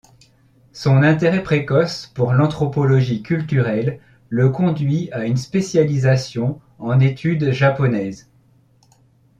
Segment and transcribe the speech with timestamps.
[0.73, 8.27] Son intérêt précoce pour l'anthropologie culturelle le conduit à une spécialisation en études japonaises.